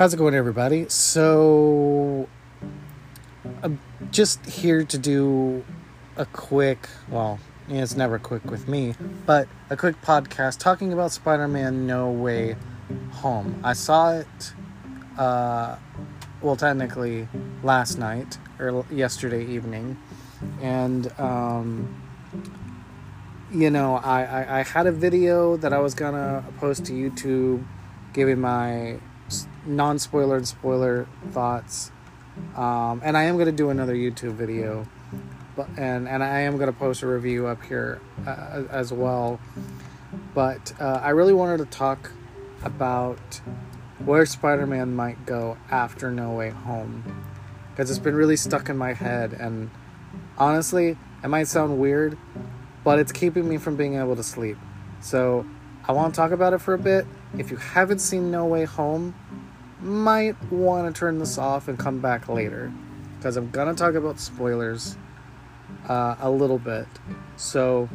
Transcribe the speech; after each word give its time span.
How's 0.00 0.14
it 0.14 0.16
going, 0.16 0.34
everybody? 0.34 0.86
So, 0.88 2.26
I'm 3.62 3.78
just 4.10 4.46
here 4.46 4.82
to 4.82 4.96
do 4.96 5.62
a 6.16 6.24
quick, 6.24 6.88
well, 7.10 7.38
it's 7.68 7.94
never 7.94 8.18
quick 8.18 8.50
with 8.50 8.66
me, 8.66 8.94
but 9.26 9.46
a 9.68 9.76
quick 9.76 10.00
podcast 10.00 10.58
talking 10.58 10.94
about 10.94 11.12
Spider 11.12 11.48
Man 11.48 11.86
No 11.86 12.10
Way 12.10 12.56
Home. 13.16 13.60
I 13.62 13.74
saw 13.74 14.12
it, 14.12 14.54
uh, 15.18 15.76
well, 16.40 16.56
technically 16.56 17.28
last 17.62 17.98
night 17.98 18.38
or 18.58 18.86
yesterday 18.90 19.44
evening, 19.44 19.98
and, 20.62 21.12
um, 21.20 22.02
you 23.52 23.68
know, 23.68 23.96
I, 23.96 24.22
I, 24.22 24.60
I 24.60 24.62
had 24.62 24.86
a 24.86 24.92
video 24.92 25.58
that 25.58 25.74
I 25.74 25.78
was 25.78 25.92
gonna 25.92 26.42
post 26.56 26.86
to 26.86 26.92
YouTube 26.92 27.66
giving 28.14 28.40
my 28.40 28.98
non 29.66 29.98
spoiler 29.98 30.36
and 30.36 30.48
spoiler 30.48 31.06
thoughts. 31.30 31.90
Um, 32.56 33.02
and 33.04 33.16
I 33.16 33.24
am 33.24 33.34
going 33.34 33.46
to 33.46 33.52
do 33.52 33.70
another 33.70 33.94
YouTube 33.94 34.34
video, 34.34 34.86
but 35.56 35.68
and 35.76 36.08
and 36.08 36.22
I 36.22 36.40
am 36.40 36.56
going 36.56 36.72
to 36.72 36.78
post 36.78 37.02
a 37.02 37.06
review 37.06 37.46
up 37.46 37.62
here 37.62 38.00
uh, 38.26 38.64
as 38.70 38.92
well. 38.92 39.40
But 40.34 40.72
uh, 40.80 41.00
I 41.02 41.10
really 41.10 41.34
wanted 41.34 41.58
to 41.58 41.66
talk 41.66 42.10
about 42.64 43.40
where 44.04 44.24
Spider-Man 44.24 44.94
might 44.94 45.26
go 45.26 45.56
after 45.70 46.10
No 46.10 46.32
Way 46.32 46.50
Home, 46.50 47.04
because 47.70 47.90
it's 47.90 47.98
been 47.98 48.14
really 48.14 48.36
stuck 48.36 48.68
in 48.68 48.76
my 48.76 48.92
head. 48.92 49.32
And 49.32 49.70
honestly, 50.38 50.96
it 51.22 51.28
might 51.28 51.48
sound 51.48 51.78
weird, 51.78 52.16
but 52.82 52.98
it's 52.98 53.12
keeping 53.12 53.48
me 53.48 53.58
from 53.58 53.76
being 53.76 53.96
able 53.96 54.16
to 54.16 54.22
sleep. 54.22 54.56
So 55.00 55.46
I 55.86 55.92
want 55.92 56.14
to 56.14 56.18
talk 56.18 56.32
about 56.32 56.52
it 56.52 56.58
for 56.58 56.74
a 56.74 56.78
bit. 56.78 57.06
If 57.38 57.50
you 57.50 57.56
haven't 57.58 58.00
seen 58.00 58.30
No 58.30 58.46
Way 58.46 58.64
Home, 58.64 59.14
might 59.82 60.40
want 60.52 60.92
to 60.92 60.98
turn 60.98 61.18
this 61.18 61.38
off 61.38 61.68
and 61.68 61.78
come 61.78 62.00
back 62.00 62.28
later 62.28 62.72
because 63.16 63.36
I'm 63.36 63.50
gonna 63.50 63.74
talk 63.74 63.94
about 63.94 64.18
spoilers 64.18 64.96
uh, 65.88 66.16
a 66.20 66.30
little 66.30 66.58
bit. 66.58 66.86
So 67.36 67.88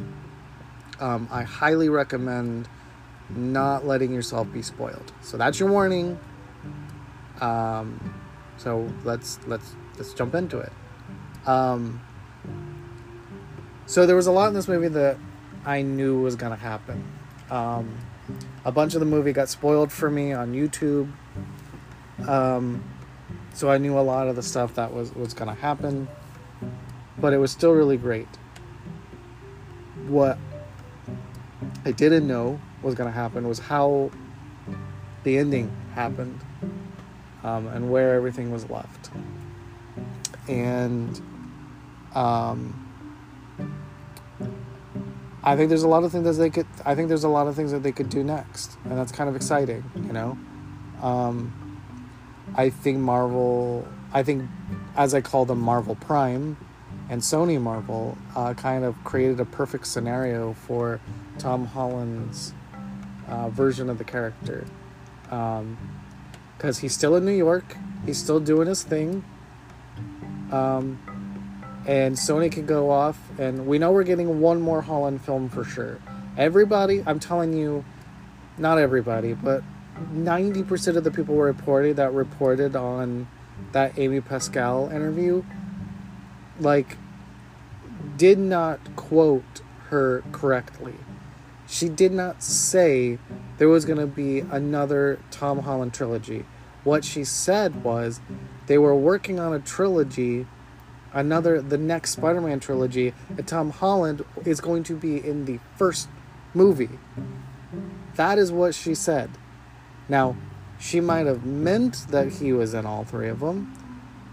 um, 1.00 1.28
I 1.30 1.42
highly 1.42 1.88
recommend 1.88 2.68
not 3.28 3.86
letting 3.86 4.12
yourself 4.12 4.52
be 4.52 4.62
spoiled. 4.62 5.12
So 5.22 5.36
that's 5.36 5.58
your 5.58 5.68
warning. 5.68 6.18
Um, 7.40 8.14
so 8.56 8.90
let's 9.04 9.38
let's 9.46 9.74
let's 9.98 10.12
jump 10.14 10.34
into 10.34 10.58
it. 10.58 10.72
Um, 11.46 12.00
so 13.86 14.06
there 14.06 14.16
was 14.16 14.26
a 14.26 14.32
lot 14.32 14.48
in 14.48 14.54
this 14.54 14.68
movie 14.68 14.88
that 14.88 15.18
I 15.64 15.82
knew 15.82 16.20
was 16.20 16.36
gonna 16.36 16.56
happen. 16.56 17.04
Um, 17.50 17.96
a 18.64 18.72
bunch 18.72 18.94
of 18.94 19.00
the 19.00 19.06
movie 19.06 19.32
got 19.32 19.48
spoiled 19.48 19.92
for 19.92 20.10
me 20.10 20.32
on 20.32 20.52
YouTube 20.52 21.12
um, 22.26 22.84
so 23.54 23.70
I 23.70 23.78
knew 23.78 23.98
a 23.98 24.00
lot 24.00 24.28
of 24.28 24.36
the 24.36 24.42
stuff 24.42 24.74
that 24.74 24.92
was, 24.92 25.14
was 25.14 25.34
going 25.34 25.48
to 25.48 25.60
happen, 25.60 26.08
but 27.18 27.32
it 27.32 27.38
was 27.38 27.50
still 27.50 27.72
really 27.72 27.96
great. 27.96 28.28
What 30.08 30.38
I 31.84 31.92
didn't 31.92 32.26
know 32.26 32.60
was 32.82 32.94
going 32.94 33.08
to 33.08 33.14
happen 33.14 33.48
was 33.48 33.58
how 33.58 34.10
the 35.24 35.38
ending 35.38 35.74
happened 35.94 36.40
um, 37.42 37.66
and 37.68 37.90
where 37.90 38.14
everything 38.14 38.50
was 38.50 38.68
left. 38.68 39.10
And 40.48 41.20
um, 42.14 42.86
I 45.42 45.56
think 45.56 45.68
there's 45.68 45.82
a 45.82 45.88
lot 45.88 46.04
of 46.04 46.12
things 46.12 46.24
that 46.24 46.42
they 46.42 46.50
could. 46.50 46.66
I 46.84 46.94
think 46.94 47.08
there's 47.08 47.24
a 47.24 47.28
lot 47.28 47.46
of 47.46 47.56
things 47.56 47.72
that 47.72 47.82
they 47.82 47.92
could 47.92 48.08
do 48.08 48.22
next, 48.22 48.76
and 48.84 48.98
that's 48.98 49.12
kind 49.12 49.30
of 49.30 49.36
exciting, 49.36 49.84
you 49.94 50.12
know. 50.12 50.38
Um, 51.02 51.65
I 52.56 52.70
think 52.70 52.98
Marvel, 52.98 53.86
I 54.12 54.22
think, 54.22 54.48
as 54.96 55.14
I 55.14 55.20
call 55.20 55.44
them, 55.44 55.60
Marvel 55.60 55.94
Prime 55.94 56.56
and 57.10 57.20
Sony 57.20 57.60
Marvel, 57.60 58.16
uh, 58.34 58.54
kind 58.54 58.84
of 58.84 58.96
created 59.04 59.38
a 59.40 59.44
perfect 59.44 59.86
scenario 59.86 60.54
for 60.54 61.00
Tom 61.38 61.66
Holland's 61.66 62.54
uh, 63.28 63.50
version 63.50 63.90
of 63.90 63.98
the 63.98 64.04
character. 64.04 64.64
Because 65.24 65.60
um, 65.60 66.80
he's 66.80 66.94
still 66.94 67.14
in 67.16 67.24
New 67.24 67.32
York, 67.36 67.76
he's 68.06 68.18
still 68.18 68.40
doing 68.40 68.68
his 68.68 68.82
thing. 68.82 69.22
Um, 70.50 70.98
and 71.86 72.16
Sony 72.16 72.50
can 72.50 72.66
go 72.66 72.90
off, 72.90 73.18
and 73.38 73.66
we 73.66 73.78
know 73.78 73.92
we're 73.92 74.04
getting 74.04 74.40
one 74.40 74.60
more 74.60 74.80
Holland 74.80 75.20
film 75.20 75.48
for 75.48 75.62
sure. 75.62 76.00
Everybody, 76.36 77.02
I'm 77.06 77.20
telling 77.20 77.52
you, 77.52 77.84
not 78.58 78.78
everybody, 78.78 79.34
but 79.34 79.62
90% 80.12 80.96
of 80.96 81.04
the 81.04 81.10
people 81.10 81.36
reported 81.36 81.96
that 81.96 82.12
reported 82.12 82.76
on 82.76 83.28
that 83.72 83.98
Amy 83.98 84.20
Pascal 84.20 84.88
interview 84.90 85.42
like 86.60 86.96
did 88.16 88.38
not 88.38 88.96
quote 88.96 89.62
her 89.88 90.22
correctly. 90.32 90.94
She 91.66 91.88
did 91.88 92.12
not 92.12 92.42
say 92.42 93.18
there 93.58 93.68
was 93.68 93.84
going 93.84 93.98
to 93.98 94.06
be 94.06 94.40
another 94.40 95.18
Tom 95.30 95.60
Holland 95.60 95.94
trilogy. 95.94 96.44
What 96.84 97.04
she 97.04 97.24
said 97.24 97.82
was 97.82 98.20
they 98.66 98.78
were 98.78 98.94
working 98.94 99.40
on 99.40 99.52
a 99.52 99.58
trilogy, 99.58 100.46
another 101.12 101.60
the 101.60 101.78
next 101.78 102.12
Spider-Man 102.12 102.60
trilogy, 102.60 103.12
and 103.28 103.46
Tom 103.46 103.70
Holland 103.70 104.24
is 104.44 104.60
going 104.60 104.84
to 104.84 104.96
be 104.96 105.16
in 105.16 105.46
the 105.46 105.58
first 105.76 106.08
movie. 106.54 106.98
That 108.14 108.38
is 108.38 108.52
what 108.52 108.74
she 108.74 108.94
said. 108.94 109.30
Now, 110.08 110.36
she 110.78 111.00
might 111.00 111.26
have 111.26 111.44
meant 111.44 112.06
that 112.10 112.32
he 112.32 112.52
was 112.52 112.74
in 112.74 112.86
all 112.86 113.04
three 113.04 113.28
of 113.28 113.40
them. 113.40 113.72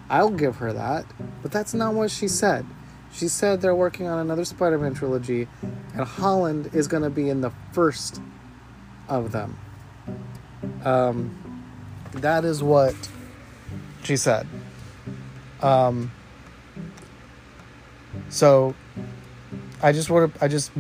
I'll 0.10 0.30
give 0.30 0.58
her 0.58 0.74
that. 0.74 1.06
But 1.42 1.52
that's 1.52 1.74
not 1.74 1.94
what 1.94 2.12
she 2.12 2.28
said. 2.28 2.66
She 3.12 3.28
said 3.28 3.62
they're 3.62 3.76
working 3.76 4.08
on 4.08 4.20
another 4.20 4.44
Spider 4.44 4.78
Man 4.78 4.94
trilogy, 4.94 5.48
and 5.62 6.02
Holland 6.06 6.72
is 6.74 6.88
going 6.88 7.04
to 7.04 7.10
be 7.10 7.30
in 7.30 7.42
the 7.42 7.52
first 7.72 8.22
of 9.08 9.32
them. 9.32 9.58
Um, 10.84 11.64
that 12.14 12.44
is 12.44 12.64
what 12.64 12.96
she 14.04 14.18
said. 14.18 14.48
Um, 15.62 16.12
so 18.30 18.76
I 19.82 19.92
just 19.92 20.10
want 20.10 20.34
to, 20.34 20.44
I 20.44 20.48
just 20.48 20.72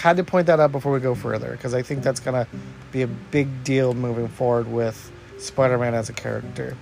had 0.00 0.16
to 0.16 0.24
point 0.24 0.46
that 0.46 0.58
out 0.58 0.72
before 0.72 0.92
we 0.92 1.00
go 1.00 1.14
further 1.14 1.50
because 1.50 1.74
I 1.74 1.82
think 1.82 2.02
that's 2.02 2.20
gonna 2.20 2.46
be 2.90 3.02
a 3.02 3.06
big 3.06 3.64
deal 3.64 3.92
moving 3.92 4.28
forward 4.28 4.66
with 4.66 5.12
Spider-Man 5.36 5.92
as 5.92 6.08
a 6.08 6.14
character. 6.14 6.74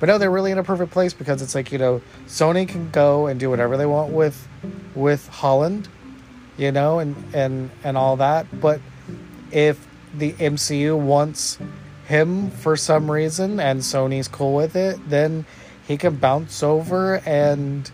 But 0.00 0.08
no, 0.08 0.18
they're 0.18 0.32
really 0.32 0.50
in 0.50 0.58
a 0.58 0.64
perfect 0.64 0.90
place 0.90 1.14
because 1.14 1.42
it's 1.42 1.54
like 1.54 1.70
you 1.70 1.78
know 1.78 2.02
Sony 2.26 2.68
can 2.68 2.90
go 2.90 3.28
and 3.28 3.38
do 3.38 3.50
whatever 3.50 3.76
they 3.76 3.86
want 3.86 4.12
with 4.12 4.48
with 4.96 5.28
Holland, 5.28 5.88
you 6.56 6.72
know, 6.72 6.98
and 6.98 7.14
and 7.32 7.70
and 7.84 7.96
all 7.96 8.16
that. 8.16 8.46
But 8.60 8.80
if 9.52 9.86
the 10.12 10.32
MCU 10.32 10.98
wants 10.98 11.58
him 12.08 12.50
for 12.50 12.76
some 12.76 13.08
reason 13.08 13.60
and 13.60 13.80
Sony's 13.80 14.26
cool 14.26 14.54
with 14.54 14.74
it, 14.74 14.98
then 15.08 15.46
he 15.86 15.96
can 15.96 16.16
bounce 16.16 16.64
over 16.64 17.22
and 17.24 17.88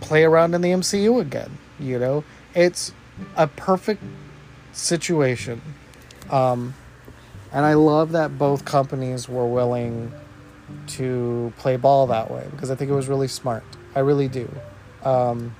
play 0.00 0.24
around 0.24 0.54
in 0.54 0.62
the 0.62 0.70
MCU 0.70 1.20
again. 1.20 1.58
You 1.78 2.00
know, 2.00 2.24
it's 2.56 2.92
a 3.36 3.46
perfect 3.46 4.02
situation. 4.72 5.60
Um, 6.30 6.74
and 7.52 7.64
I 7.64 7.74
love 7.74 8.12
that 8.12 8.36
both 8.38 8.64
companies 8.64 9.28
were 9.28 9.46
willing 9.46 10.12
to 10.86 11.52
play 11.58 11.76
ball 11.76 12.06
that 12.08 12.30
way 12.30 12.46
because 12.50 12.70
I 12.70 12.74
think 12.74 12.90
it 12.90 12.94
was 12.94 13.08
really 13.08 13.28
smart. 13.28 13.64
I 13.94 14.00
really 14.00 14.28
do. 14.28 14.50
Um, 15.04 15.54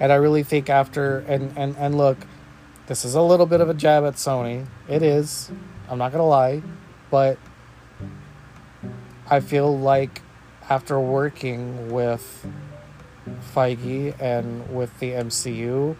and 0.00 0.12
I 0.12 0.16
really 0.16 0.42
think 0.42 0.70
after, 0.70 1.18
and, 1.20 1.56
and, 1.56 1.76
and 1.76 1.96
look, 1.96 2.18
this 2.86 3.04
is 3.04 3.14
a 3.14 3.22
little 3.22 3.46
bit 3.46 3.60
of 3.60 3.68
a 3.68 3.74
jab 3.74 4.04
at 4.04 4.14
Sony. 4.14 4.66
It 4.88 5.02
is. 5.02 5.50
I'm 5.88 5.98
not 5.98 6.10
to 6.20 6.22
lie. 6.22 6.62
But 7.10 7.38
I 9.30 9.40
feel 9.40 9.76
like 9.76 10.20
after 10.68 10.98
working 10.98 11.90
with 11.90 12.46
Feige 13.54 14.20
and 14.20 14.74
with 14.74 14.98
the 14.98 15.12
MCU, 15.12 15.96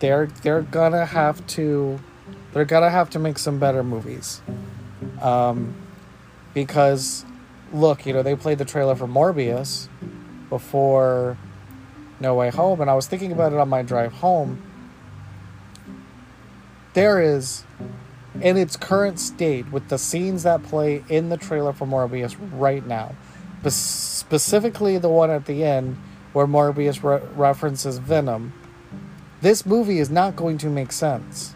they're 0.00 0.26
they're 0.26 0.62
gonna 0.62 1.06
have 1.06 1.46
to 1.48 2.00
they're 2.52 2.64
gonna 2.64 2.90
have 2.90 3.10
to 3.10 3.18
make 3.18 3.38
some 3.38 3.58
better 3.58 3.82
movies. 3.82 4.40
Um, 5.20 5.74
because 6.54 7.24
look, 7.72 8.06
you 8.06 8.12
know, 8.12 8.22
they 8.22 8.36
played 8.36 8.58
the 8.58 8.64
trailer 8.64 8.94
for 8.94 9.06
Morbius 9.06 9.88
before 10.48 11.36
No 12.20 12.34
Way 12.34 12.50
Home, 12.50 12.80
and 12.80 12.88
I 12.88 12.94
was 12.94 13.06
thinking 13.06 13.32
about 13.32 13.52
it 13.52 13.58
on 13.58 13.68
my 13.68 13.82
drive 13.82 14.12
home. 14.14 14.62
There 16.94 17.20
is, 17.20 17.64
in 18.40 18.56
its 18.56 18.76
current 18.76 19.18
state, 19.18 19.72
with 19.72 19.88
the 19.88 19.98
scenes 19.98 20.44
that 20.44 20.62
play 20.62 21.02
in 21.08 21.28
the 21.28 21.36
trailer 21.36 21.72
for 21.72 21.86
Morbius 21.86 22.36
right 22.52 22.86
now, 22.86 23.14
specifically 23.72 24.98
the 24.98 25.08
one 25.08 25.30
at 25.30 25.46
the 25.46 25.64
end 25.64 25.96
where 26.32 26.46
Morbius 26.46 27.02
re- 27.02 27.26
references 27.34 27.98
Venom, 27.98 28.52
this 29.40 29.64
movie 29.64 29.98
is 29.98 30.10
not 30.10 30.36
going 30.36 30.58
to 30.58 30.68
make 30.68 30.92
sense. 30.92 31.54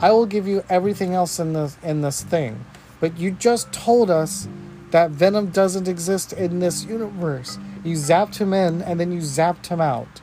I 0.00 0.12
will 0.12 0.26
give 0.26 0.46
you 0.46 0.64
everything 0.68 1.14
else 1.14 1.38
in 1.38 1.52
this 1.52 1.76
in 1.82 2.00
this 2.00 2.22
thing. 2.22 2.64
But 3.00 3.18
you 3.18 3.30
just 3.30 3.72
told 3.72 4.10
us 4.10 4.48
that 4.90 5.10
Venom 5.10 5.50
doesn't 5.50 5.88
exist 5.88 6.32
in 6.32 6.60
this 6.60 6.84
universe. 6.84 7.58
You 7.84 7.96
zapped 7.96 8.36
him 8.36 8.52
in 8.52 8.82
and 8.82 9.00
then 9.00 9.12
you 9.12 9.20
zapped 9.20 9.66
him 9.66 9.80
out. 9.80 10.20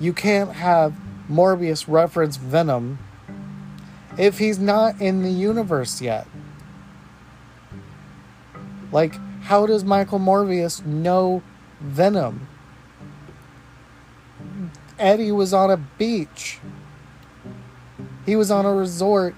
You 0.00 0.12
can't 0.12 0.52
have 0.52 0.94
Morbius 1.30 1.86
reference 1.88 2.36
Venom 2.36 2.98
if 4.18 4.38
he's 4.38 4.58
not 4.58 5.00
in 5.00 5.22
the 5.22 5.30
universe 5.30 6.00
yet. 6.00 6.26
Like, 8.94 9.16
how 9.42 9.66
does 9.66 9.82
Michael 9.82 10.20
Morbius 10.20 10.86
know 10.86 11.42
Venom? 11.80 12.46
Eddie 15.00 15.32
was 15.32 15.52
on 15.52 15.68
a 15.68 15.76
beach. 15.76 16.60
He 18.24 18.36
was 18.36 18.52
on 18.52 18.64
a 18.64 18.72
resort. 18.72 19.34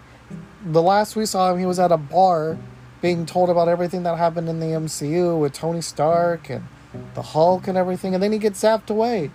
The 0.62 0.82
last 0.82 1.16
we 1.16 1.24
saw 1.24 1.50
him, 1.50 1.58
he 1.58 1.64
was 1.64 1.78
at 1.78 1.90
a 1.90 1.96
bar 1.96 2.58
being 3.00 3.24
told 3.24 3.48
about 3.48 3.66
everything 3.66 4.02
that 4.02 4.18
happened 4.18 4.50
in 4.50 4.60
the 4.60 4.66
MCU 4.66 5.40
with 5.40 5.54
Tony 5.54 5.80
Stark 5.80 6.50
and 6.50 6.68
the 7.14 7.22
Hulk 7.22 7.66
and 7.66 7.78
everything, 7.78 8.12
and 8.12 8.22
then 8.22 8.32
he 8.32 8.38
gets 8.38 8.62
zapped 8.62 8.90
away. 8.90 9.30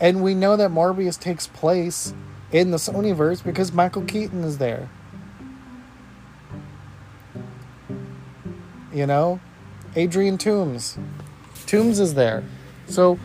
And 0.00 0.22
we 0.22 0.34
know 0.34 0.56
that 0.56 0.70
Morbius 0.70 1.18
takes 1.18 1.48
place 1.48 2.14
in 2.52 2.70
the 2.70 2.76
Sonyverse 2.76 3.42
because 3.42 3.72
Michael 3.72 4.02
Keaton 4.02 4.44
is 4.44 4.58
there. 4.58 4.88
You 8.92 9.06
know? 9.06 9.40
Adrian 9.96 10.38
Toomes. 10.38 10.98
Toomes 11.66 12.00
is 12.00 12.14
there. 12.14 12.44
So 12.86 13.18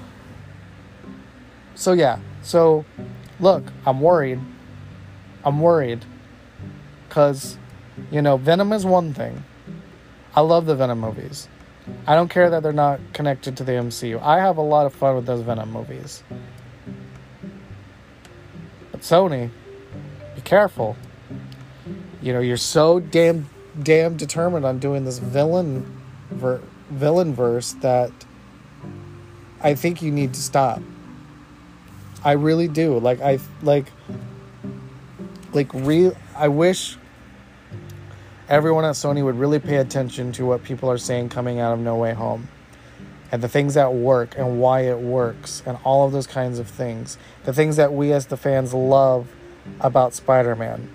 so 1.75 1.94
yeah. 1.94 2.19
So 2.42 2.86
look, 3.40 3.64
I'm 3.86 4.02
worried. 4.02 4.40
I'm 5.44 5.62
worried 5.62 6.06
cuz 7.10 7.58
you 8.12 8.22
know, 8.22 8.38
Venom 8.38 8.74
is 8.74 8.86
one 8.86 9.14
thing. 9.14 9.44
I 10.36 10.42
love 10.42 10.66
the 10.66 10.75
Venom 10.75 11.00
movies. 11.00 11.48
I 12.06 12.16
don't 12.16 12.30
care 12.30 12.50
that 12.50 12.64
they're 12.64 12.74
not 12.74 13.00
connected 13.14 13.58
to 13.58 13.64
the 13.64 13.72
MCU. 13.72 14.22
I 14.22 14.40
have 14.40 14.58
a 14.58 14.62
lot 14.62 14.86
of 14.86 14.94
fun 14.94 15.16
with 15.16 15.25
those 15.25 15.42
Venom 15.42 15.72
movies. 15.72 16.24
But 18.92 19.02
Sony, 19.02 19.50
be 20.36 20.42
careful. 20.42 20.96
You 22.22 22.34
know, 22.34 22.40
you're 22.40 22.58
so 22.58 23.00
damn 23.00 23.50
damn 23.82 24.18
determined 24.18 24.66
on 24.66 24.80
doing 24.80 25.06
this 25.06 25.20
villain 25.20 26.00
ver- 26.32 26.62
villain 26.90 27.34
verse 27.34 27.74
that 27.82 28.12
I 29.62 29.76
think 29.76 30.02
you 30.02 30.12
need 30.12 30.34
to 30.34 30.42
stop. 30.42 30.82
I 32.24 32.34
really 32.34 32.68
do. 32.68 33.00
Like 33.00 33.22
I 33.22 33.40
like 33.62 33.92
like 35.54 35.74
real 35.74 36.16
I 36.36 36.48
wish 36.48 36.98
everyone 38.50 38.86
at 38.86 38.96
Sony 38.96 39.24
would 39.24 39.36
really 39.38 39.60
pay 39.60 39.78
attention 39.78 40.32
to 40.34 40.46
what 40.46 40.64
people 40.64 40.90
are 40.90 40.98
saying 40.98 41.30
coming 41.30 41.60
out 41.60 41.74
of 41.74 41.80
No 41.80 41.96
Way 41.96 42.14
Home 42.14 42.48
and 43.32 43.44
the 43.44 43.50
things 43.50 43.74
that 43.74 43.94
work 43.94 44.36
and 44.38 44.60
why 44.60 44.82
it 44.82 45.00
works 45.00 45.62
and 45.66 45.78
all 45.84 46.06
of 46.06 46.14
those 46.14 46.28
kinds 46.28 46.60
of 46.60 46.68
things. 46.68 47.18
The 47.44 47.54
things 47.54 47.76
that 47.76 47.94
we 47.94 48.14
as 48.14 48.28
the 48.28 48.38
fans 48.38 48.74
love 48.74 49.28
about 49.82 50.14
Spider-Man. 50.14 50.90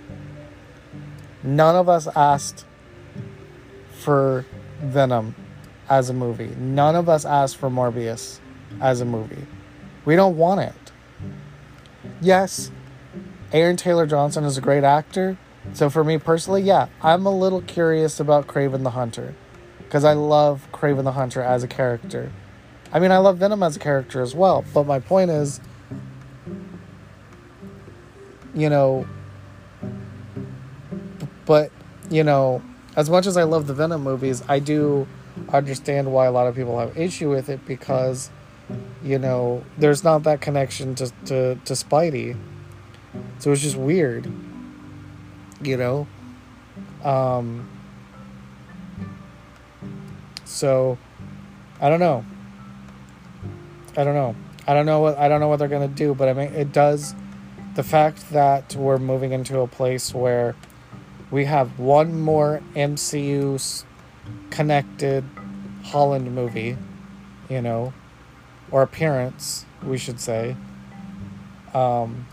None 1.43 1.77
of 1.77 1.89
us 1.89 2.09
asked 2.17 2.65
for 4.03 4.45
Venom 4.81 5.35
as 5.89 6.11
a 6.11 6.13
movie. 6.13 6.55
None 6.59 6.97
of 6.97 7.09
us 7.09 7.25
asked 7.25 7.57
for 7.57 7.71
Morbius 7.71 8.39
as 8.81 9.01
a 9.01 9.05
movie. 9.05 9.47
We 10.05 10.17
don't 10.17 10.37
want 10.37 10.61
it. 10.61 10.93
Yes, 12.21 12.71
Aaron 13.53 13.77
Taylor 13.77 14.07
Johnson 14.07 14.45
is 14.45 14.59
a 14.59 14.61
great 14.61 14.85
actor. 14.85 15.39
So 15.73 15.89
for 15.89 16.03
me 16.03 16.19
personally, 16.19 16.63
yeah, 16.63 16.89
I'm 17.03 17.25
a 17.27 17.35
little 17.35 17.63
curious 17.63 18.19
about 18.19 18.47
Kraven 18.47 18.83
the 18.83 18.91
Hunter 18.91 19.35
because 19.79 20.05
I 20.05 20.13
love 20.15 20.67
Kraven 20.73 21.05
the 21.05 21.13
Hunter 21.13 21.41
as 21.41 21.63
a 21.63 21.69
character. 21.69 22.33
I 22.93 22.99
mean, 22.99 23.11
I 23.11 23.19
love 23.19 23.39
Venom 23.39 23.63
as 23.63 23.77
a 23.77 23.79
character 23.79 24.21
as 24.21 24.35
well, 24.35 24.65
but 24.75 24.87
my 24.87 24.99
point 24.99 25.31
is 25.31 25.61
you 28.55 28.69
know 28.69 29.07
but 31.45 31.71
you 32.11 32.25
know, 32.25 32.63
as 32.97 33.09
much 33.09 33.27
as 33.27 33.37
I 33.37 33.45
love 33.45 33.67
the 33.67 33.75
Venom 33.75 34.03
movies, 34.03 34.43
I 34.49 34.59
do 34.59 35.07
understand 35.49 36.13
why 36.13 36.27
a 36.27 36.33
lot 36.33 36.47
of 36.47 36.55
people 36.55 36.79
have 36.79 36.97
issue 36.97 37.31
with 37.31 37.49
it 37.49 37.65
because 37.67 38.31
you 39.03 39.19
know 39.19 39.65
there's 39.79 40.05
not 40.05 40.23
that 40.25 40.41
connection 40.41 40.95
to 40.97 41.11
to, 41.27 41.55
to 41.57 41.73
Spidey, 41.73 42.37
so 43.39 43.53
it's 43.53 43.63
just 43.63 43.77
weird. 43.77 44.31
You 45.63 45.77
know, 45.77 46.07
um, 47.05 47.69
so 50.45 50.99
I 51.81 51.89
don't 51.89 52.01
know. 52.01 52.25
I 53.97 54.05
don't 54.05 54.15
know. 54.15 54.35
I 54.67 54.75
don't 54.75 54.87
know 54.87 55.01
what 55.01 55.19
I 55.19 55.29
don't 55.29 55.41
know 55.41 55.49
what 55.49 55.59
they're 55.59 55.69
gonna 55.69 55.89
do, 55.89 56.15
but 56.15 56.29
I 56.29 56.33
mean 56.35 56.53
it 56.53 56.73
does. 56.73 57.15
The 57.75 57.83
fact 57.83 58.31
that 58.33 58.77
we're 58.77 58.99
moving 58.99 59.33
into 59.33 59.61
a 59.61 59.67
place 59.67 60.13
where 60.13 60.55
we 61.33 61.47
have 61.47 61.79
one 61.79 62.21
more 62.21 62.61
MCU 62.77 63.85
connected 64.51 65.25
Holland 65.83 66.33
movie, 66.33 66.77
you 67.49 67.63
know, 67.63 67.93
or 68.71 68.83
appearance, 68.83 69.65
we 69.83 69.97
should 69.97 70.21
say. 70.21 70.55
Um, 71.75 72.27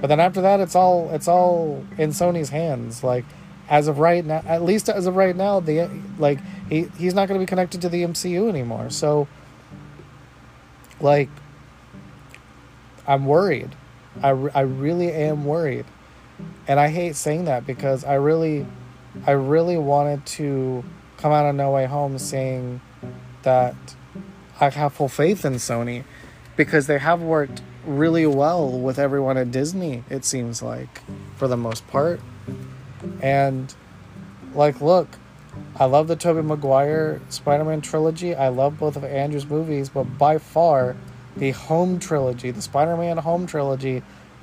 but 0.00 0.08
then 0.08 0.20
after 0.20 0.42
that, 0.42 0.60
it's 0.60 0.76
all 0.76 1.10
it's 1.12 1.26
all 1.26 1.84
in 1.96 2.10
Sony's 2.10 2.50
hands. 2.50 3.02
Like 3.02 3.24
as 3.70 3.88
of 3.88 3.98
right 3.98 4.24
now, 4.24 4.42
at 4.46 4.62
least 4.62 4.90
as 4.90 5.06
of 5.06 5.16
right 5.16 5.34
now, 5.34 5.58
the 5.58 5.88
like 6.18 6.38
he 6.68 6.88
he's 6.98 7.14
not 7.14 7.26
going 7.26 7.40
to 7.40 7.42
be 7.44 7.48
connected 7.48 7.80
to 7.82 7.88
the 7.88 8.02
MCU 8.02 8.50
anymore. 8.50 8.90
So, 8.90 9.26
like, 11.00 11.30
I'm 13.06 13.24
worried. 13.24 13.74
I, 14.22 14.28
I 14.28 14.60
really 14.60 15.10
am 15.10 15.46
worried 15.46 15.86
and 16.66 16.78
I 16.78 16.88
hate 16.88 17.16
saying 17.16 17.44
that 17.46 17.66
because 17.66 18.04
I 18.04 18.14
really, 18.14 18.66
I 19.26 19.32
really 19.32 19.78
wanted 19.78 20.24
to 20.26 20.84
come 21.16 21.32
out 21.32 21.46
of 21.46 21.54
No 21.54 21.70
Way 21.72 21.86
Home 21.86 22.18
saying 22.18 22.80
that 23.42 23.74
I 24.60 24.70
have 24.70 24.92
full 24.92 25.08
faith 25.08 25.44
in 25.44 25.54
Sony 25.54 26.04
because 26.56 26.86
they 26.86 26.98
have 26.98 27.22
worked 27.22 27.62
really 27.86 28.26
well 28.26 28.70
with 28.70 28.98
everyone 28.98 29.36
at 29.36 29.50
Disney, 29.50 30.04
it 30.10 30.24
seems 30.24 30.62
like, 30.62 31.00
for 31.36 31.48
the 31.48 31.56
most 31.56 31.86
part. 31.88 32.20
And, 33.22 33.72
like, 34.54 34.80
look, 34.80 35.08
I 35.76 35.86
love 35.86 36.08
the 36.08 36.16
Tobey 36.16 36.42
Maguire 36.42 37.20
Spider 37.28 37.64
Man 37.64 37.80
trilogy. 37.80 38.34
I 38.34 38.48
love 38.48 38.78
both 38.78 38.96
of 38.96 39.04
Andrew's 39.04 39.46
movies, 39.46 39.88
but 39.88 40.04
by 40.18 40.38
far, 40.38 40.96
the 41.36 41.52
Home 41.52 41.98
trilogy, 41.98 42.50
the 42.50 42.62
Spider 42.62 42.96
Man 42.96 43.16
Home 43.16 43.46
trilogy, 43.46 44.02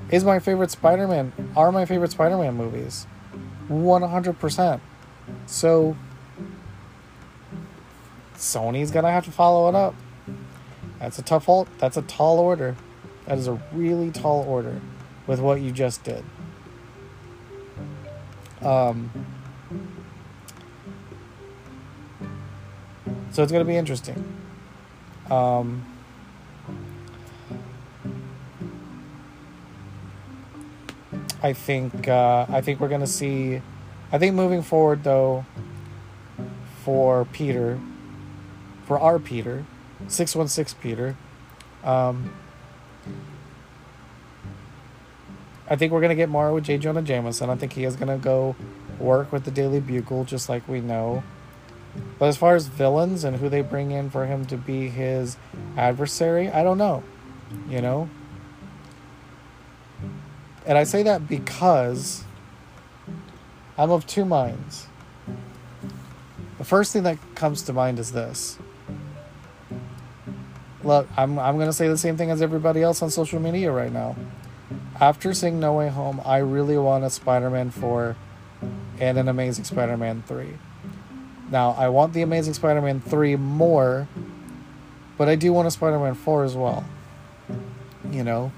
is 0.09 0.23
my 0.23 0.39
favorite 0.39 0.71
Spider-Man 0.71 1.53
are 1.55 1.71
my 1.71 1.85
favorite 1.85 2.11
Spider-Man 2.11 2.55
movies. 2.55 3.07
100%. 3.69 4.79
So 5.47 5.95
Sony's 8.35 8.91
going 8.91 9.05
to 9.05 9.11
have 9.11 9.25
to 9.25 9.31
follow 9.31 9.67
it 9.69 9.75
up. 9.75 9.95
That's 10.99 11.19
a 11.19 11.23
tough 11.23 11.45
hold. 11.45 11.67
That's 11.79 11.97
a 11.97 12.01
tall 12.03 12.39
order. 12.39 12.75
That 13.25 13.37
is 13.37 13.47
a 13.47 13.61
really 13.73 14.11
tall 14.11 14.43
order 14.47 14.81
with 15.27 15.39
what 15.39 15.61
you 15.61 15.71
just 15.71 16.03
did. 16.03 16.23
Um 18.61 19.11
So 23.31 23.43
it's 23.43 23.51
going 23.51 23.65
to 23.65 23.69
be 23.69 23.75
interesting. 23.75 24.37
Um 25.29 25.85
I 31.45 31.53
think 31.53 32.07
uh, 32.07 32.47
I 32.49 32.61
think 32.61 32.79
we're 32.79 32.87
gonna 32.89 33.05
see. 33.05 33.61
I 34.11 34.17
think 34.17 34.33
moving 34.33 34.63
forward 34.63 35.03
though, 35.03 35.45
for 36.83 37.25
Peter, 37.25 37.79
for 38.87 38.97
our 38.97 39.19
Peter, 39.19 39.63
six 40.07 40.35
one 40.35 40.47
six 40.47 40.73
Peter, 40.73 41.15
um, 41.83 42.33
I 45.69 45.75
think 45.75 45.93
we're 45.93 46.01
gonna 46.01 46.15
get 46.15 46.29
more 46.29 46.51
with 46.51 46.63
J. 46.63 46.79
Jonah 46.79 47.03
Jameson. 47.03 47.51
I 47.51 47.55
think 47.55 47.73
he 47.73 47.83
is 47.83 47.95
gonna 47.95 48.17
go 48.17 48.55
work 48.97 49.31
with 49.31 49.43
the 49.45 49.51
Daily 49.51 49.79
Bugle, 49.79 50.25
just 50.25 50.49
like 50.49 50.67
we 50.67 50.81
know. 50.81 51.21
But 52.17 52.25
as 52.25 52.37
far 52.37 52.55
as 52.55 52.65
villains 52.65 53.23
and 53.23 53.37
who 53.37 53.49
they 53.49 53.61
bring 53.61 53.91
in 53.91 54.09
for 54.09 54.25
him 54.25 54.47
to 54.47 54.57
be 54.57 54.89
his 54.89 55.37
adversary, 55.77 56.49
I 56.49 56.63
don't 56.63 56.79
know. 56.79 57.03
You 57.69 57.83
know, 57.83 58.09
and 60.65 60.77
I 60.77 60.83
say 60.83 61.03
that 61.03 61.27
because 61.27 62.23
I'm 63.77 63.91
of 63.91 64.07
two 64.07 64.25
minds. 64.25 64.87
The 66.57 66.63
first 66.63 66.93
thing 66.93 67.03
that 67.03 67.17
comes 67.35 67.61
to 67.63 67.73
mind 67.73 67.99
is 67.99 68.11
this 68.11 68.57
look, 70.85 71.07
I'm 71.17 71.37
I'm 71.39 71.57
gonna 71.57 71.73
say 71.73 71.87
the 71.87 71.97
same 71.97 72.15
thing 72.15 72.29
as 72.31 72.41
everybody 72.41 72.81
else 72.81 73.01
on 73.01 73.09
social 73.09 73.39
media 73.39 73.71
right 73.71 73.91
now. 73.91 74.15
After 74.99 75.33
seeing 75.33 75.59
No 75.59 75.73
Way 75.73 75.89
Home, 75.89 76.21
I 76.23 76.37
really 76.37 76.77
want 76.77 77.03
a 77.03 77.09
Spider-Man 77.09 77.71
four, 77.71 78.15
and 78.99 79.17
an 79.17 79.27
Amazing 79.27 79.65
Spider-Man 79.65 80.23
three. 80.25 80.53
Now 81.51 81.71
I 81.71 81.89
want 81.89 82.13
the 82.13 82.21
Amazing 82.21 82.53
Spider-Man 82.53 83.01
three 83.01 83.35
more, 83.35 84.07
but 85.17 85.27
I 85.27 85.35
do 85.35 85.51
want 85.51 85.67
a 85.67 85.71
Spider-Man 85.71 86.13
four 86.13 86.43
as 86.43 86.55
well. 86.55 86.85
You 88.09 88.23
know, 88.23 88.51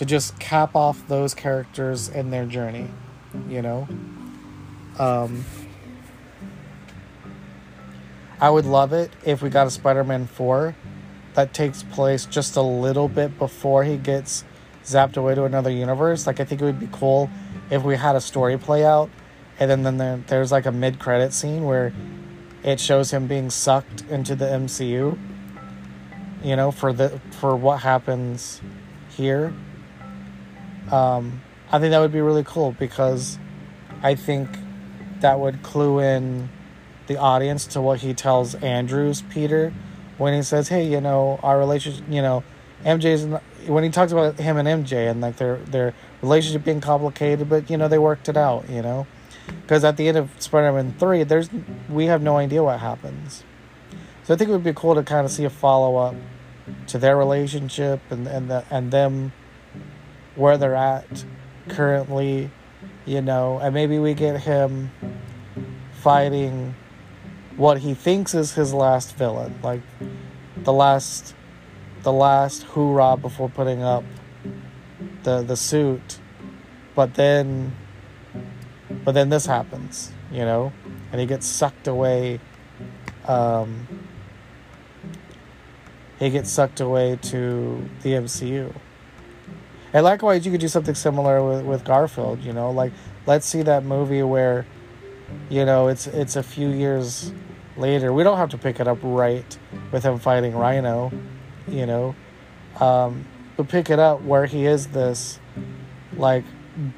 to 0.00 0.06
just 0.06 0.38
cap 0.38 0.74
off 0.74 1.06
those 1.08 1.34
characters 1.34 2.08
and 2.08 2.32
their 2.32 2.46
journey. 2.46 2.88
You 3.50 3.60
know. 3.60 3.86
Um, 4.98 5.44
I 8.40 8.48
would 8.48 8.64
love 8.64 8.94
it 8.94 9.12
if 9.26 9.42
we 9.42 9.50
got 9.50 9.66
a 9.66 9.70
Spider 9.70 10.02
Man 10.02 10.26
4 10.26 10.74
that 11.34 11.52
takes 11.52 11.82
place 11.82 12.24
just 12.24 12.56
a 12.56 12.62
little 12.62 13.08
bit 13.08 13.38
before 13.38 13.84
he 13.84 13.98
gets 13.98 14.42
zapped 14.84 15.18
away 15.18 15.34
to 15.34 15.44
another 15.44 15.70
universe. 15.70 16.26
Like, 16.26 16.40
I 16.40 16.46
think 16.46 16.62
it 16.62 16.64
would 16.64 16.80
be 16.80 16.88
cool 16.90 17.28
if 17.68 17.82
we 17.82 17.96
had 17.96 18.16
a 18.16 18.22
story 18.22 18.56
play 18.56 18.82
out 18.82 19.10
and 19.58 19.70
then, 19.70 19.82
then 19.82 19.98
there, 19.98 20.16
there's 20.28 20.50
like 20.50 20.64
a 20.64 20.72
mid 20.72 20.98
credit 20.98 21.34
scene 21.34 21.66
where 21.66 21.92
it 22.64 22.80
shows 22.80 23.10
him 23.10 23.26
being 23.26 23.50
sucked 23.50 24.00
into 24.08 24.34
the 24.34 24.46
MCU. 24.46 25.18
You 26.42 26.56
know, 26.56 26.70
for 26.70 26.94
the 26.94 27.20
for 27.32 27.54
what 27.54 27.80
happens 27.80 28.62
here. 29.10 29.52
Um, 30.90 31.42
I 31.70 31.78
think 31.78 31.92
that 31.92 32.00
would 32.00 32.12
be 32.12 32.20
really 32.20 32.44
cool 32.44 32.72
because 32.72 33.38
I 34.02 34.14
think 34.14 34.48
that 35.20 35.38
would 35.38 35.62
clue 35.62 36.00
in 36.00 36.48
the 37.06 37.16
audience 37.16 37.66
to 37.66 37.80
what 37.80 38.00
he 38.00 38.14
tells 38.14 38.54
Andrew's 38.56 39.22
Peter 39.22 39.72
when 40.18 40.34
he 40.34 40.42
says, 40.42 40.68
"Hey, 40.68 40.86
you 40.86 41.00
know, 41.00 41.38
our 41.42 41.58
relationship, 41.58 42.04
you 42.08 42.22
know, 42.22 42.42
MJ's 42.84 43.26
when 43.66 43.84
he 43.84 43.90
talks 43.90 44.12
about 44.12 44.38
him 44.38 44.56
and 44.56 44.66
MJ 44.66 45.10
and 45.10 45.20
like 45.20 45.36
their 45.36 45.56
their 45.56 45.94
relationship 46.22 46.64
being 46.64 46.80
complicated, 46.80 47.48
but 47.48 47.70
you 47.70 47.76
know 47.76 47.88
they 47.88 47.98
worked 47.98 48.28
it 48.28 48.36
out, 48.36 48.68
you 48.68 48.82
know." 48.82 49.06
Because 49.62 49.84
at 49.84 49.96
the 49.96 50.08
end 50.08 50.16
of 50.16 50.30
Spider-Man 50.38 50.94
three, 50.98 51.24
there's 51.24 51.50
we 51.88 52.06
have 52.06 52.22
no 52.22 52.36
idea 52.36 52.62
what 52.62 52.80
happens, 52.80 53.44
so 54.24 54.34
I 54.34 54.36
think 54.36 54.50
it 54.50 54.52
would 54.52 54.64
be 54.64 54.72
cool 54.72 54.94
to 54.94 55.02
kind 55.02 55.24
of 55.24 55.32
see 55.32 55.44
a 55.44 55.50
follow 55.50 55.96
up 55.96 56.14
to 56.88 56.98
their 56.98 57.16
relationship 57.16 58.00
and 58.10 58.26
and 58.26 58.50
the, 58.50 58.64
and 58.70 58.90
them 58.90 59.32
where 60.36 60.56
they're 60.56 60.74
at 60.74 61.24
currently, 61.68 62.50
you 63.06 63.20
know, 63.20 63.58
and 63.58 63.74
maybe 63.74 63.98
we 63.98 64.14
get 64.14 64.40
him 64.40 64.90
fighting 65.92 66.74
what 67.56 67.78
he 67.78 67.94
thinks 67.94 68.34
is 68.34 68.54
his 68.54 68.72
last 68.72 69.14
villain, 69.16 69.58
like 69.62 69.82
the 70.56 70.72
last 70.72 71.34
the 72.02 72.12
last 72.12 72.62
hoorah 72.62 73.16
before 73.16 73.50
putting 73.50 73.82
up 73.82 74.04
the 75.24 75.42
the 75.42 75.56
suit. 75.56 76.18
But 76.94 77.14
then 77.14 77.76
but 79.04 79.12
then 79.12 79.28
this 79.28 79.46
happens, 79.46 80.12
you 80.32 80.40
know, 80.40 80.72
and 81.12 81.20
he 81.20 81.26
gets 81.26 81.46
sucked 81.46 81.86
away 81.86 82.40
um 83.26 83.86
he 86.18 86.30
gets 86.30 86.50
sucked 86.50 86.80
away 86.80 87.18
to 87.22 87.88
the 88.02 88.12
MCU. 88.12 88.74
And 89.92 90.04
likewise, 90.04 90.44
you 90.46 90.52
could 90.52 90.60
do 90.60 90.68
something 90.68 90.94
similar 90.94 91.44
with, 91.44 91.64
with 91.64 91.84
Garfield, 91.84 92.40
you 92.42 92.52
know, 92.52 92.70
like 92.70 92.92
let's 93.26 93.46
see 93.46 93.62
that 93.62 93.84
movie 93.84 94.22
where, 94.22 94.66
you 95.48 95.64
know, 95.64 95.88
it's 95.88 96.06
it's 96.06 96.36
a 96.36 96.42
few 96.42 96.68
years 96.68 97.32
later. 97.76 98.12
We 98.12 98.22
don't 98.22 98.38
have 98.38 98.50
to 98.50 98.58
pick 98.58 98.78
it 98.80 98.86
up 98.86 98.98
right 99.02 99.58
with 99.90 100.04
him 100.04 100.18
fighting 100.18 100.54
Rhino, 100.54 101.12
you 101.66 101.86
know. 101.86 102.14
Um, 102.78 103.26
but 103.56 103.68
pick 103.68 103.90
it 103.90 103.98
up 103.98 104.22
where 104.22 104.46
he 104.46 104.64
is 104.64 104.86
this 104.88 105.38
like 106.16 106.44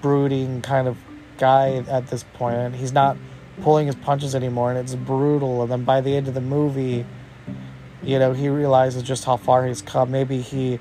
brooding 0.00 0.62
kind 0.62 0.86
of 0.86 0.96
guy 1.38 1.82
at 1.88 2.06
this 2.06 2.24
point 2.34 2.74
he's 2.74 2.92
not 2.92 3.16
pulling 3.62 3.86
his 3.86 3.96
punches 3.96 4.34
anymore 4.34 4.70
and 4.70 4.78
it's 4.78 4.94
brutal 4.94 5.62
and 5.62 5.72
then 5.72 5.84
by 5.84 6.00
the 6.00 6.14
end 6.14 6.28
of 6.28 6.34
the 6.34 6.40
movie 6.40 7.04
you 8.02 8.18
know 8.18 8.32
he 8.32 8.48
realizes 8.48 9.02
just 9.02 9.24
how 9.24 9.36
far 9.36 9.66
he's 9.66 9.82
come 9.82 10.10
maybe 10.10 10.40
he 10.40 10.78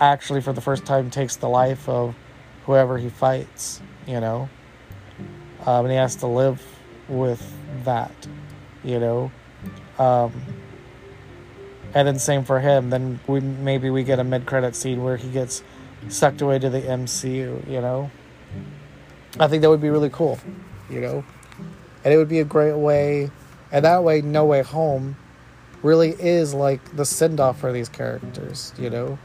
actually 0.00 0.40
for 0.40 0.52
the 0.52 0.60
first 0.60 0.84
time 0.86 1.10
takes 1.10 1.36
the 1.36 1.48
life 1.48 1.88
of 1.88 2.16
whoever 2.64 2.98
he 2.98 3.08
fights 3.08 3.80
you 4.06 4.18
know? 4.18 4.48
Um, 5.66 5.84
and 5.84 5.90
he 5.90 5.96
has 5.96 6.16
to 6.16 6.26
live 6.26 6.62
with 7.08 7.54
that 7.84 8.12
you 8.82 8.98
know? 8.98 9.30
Um, 9.98 10.32
and 11.92 12.08
then 12.08 12.18
same 12.18 12.44
for 12.44 12.60
him. 12.60 12.88
Then 12.90 13.20
we 13.26 13.40
maybe 13.40 13.90
we 13.90 14.04
get 14.04 14.18
a 14.18 14.24
mid-credit 14.24 14.74
scene 14.74 15.02
where 15.02 15.16
he 15.16 15.28
gets 15.28 15.62
sucked 16.08 16.40
away 16.40 16.58
to 16.58 16.70
the 16.70 16.80
mcu 16.80 17.68
you 17.68 17.80
know? 17.80 18.10
I 19.38 19.48
think 19.48 19.62
that 19.62 19.70
would 19.70 19.82
be 19.82 19.90
really 19.90 20.10
cool 20.10 20.38
you 20.88 21.00
know? 21.00 21.24
And 22.04 22.14
it 22.14 22.16
would 22.16 22.28
be 22.28 22.40
a 22.40 22.44
great 22.44 22.76
way 22.76 23.30
and 23.70 23.84
that 23.84 24.02
way 24.02 24.22
no 24.22 24.44
way 24.44 24.62
home 24.62 25.16
really 25.82 26.10
is 26.18 26.54
like 26.54 26.96
the 26.96 27.04
send-off 27.04 27.58
for 27.58 27.72
these 27.72 27.88
characters 27.88 28.72
you 28.78 28.90
know 28.90 29.18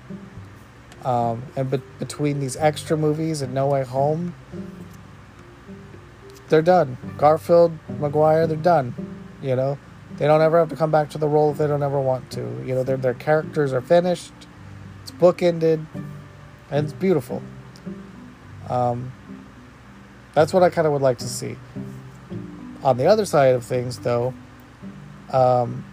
um, 1.06 1.44
and 1.56 1.72
be- 1.72 1.82
between 2.00 2.42
these 2.42 2.58
extra 2.58 2.98
movies 2.98 3.42
and 3.42 3.54
no 3.54 3.68
way 3.68 3.84
home 3.84 4.36
they're 6.50 6.62
done 6.62 6.98
garfield 7.18 7.72
maguire 8.00 8.46
they're 8.48 8.58
done 8.58 8.94
you 9.46 9.56
know, 9.56 9.78
they 10.18 10.26
don't 10.26 10.42
ever 10.42 10.58
have 10.58 10.70
to 10.70 10.76
come 10.76 10.90
back 10.90 11.12
to 11.12 11.20
the 11.20 11.28
role 11.28 11.52
if 11.52 11.60
they 11.60 11.68
don't 11.68 11.84
ever 11.84 12.00
want 12.00 12.32
to. 12.32 12.42
You 12.66 12.74
know, 12.76 12.84
their 12.84 12.98
their 12.98 13.14
characters 13.14 13.74
are 13.74 13.82
finished. 13.82 14.34
It's 15.04 15.12
bookended, 15.12 15.86
and 16.72 16.86
it's 16.86 16.94
beautiful. 16.94 17.44
Um, 18.68 19.12
that's 20.34 20.52
what 20.52 20.64
I 20.64 20.72
kind 20.72 20.88
of 20.88 20.94
would 20.94 21.04
like 21.04 21.20
to 21.20 21.28
see. 21.28 21.58
On 22.84 22.98
the 22.98 23.06
other 23.06 23.26
side 23.26 23.54
of 23.54 23.64
things, 23.64 24.00
though, 24.00 24.34
um, 25.32 25.86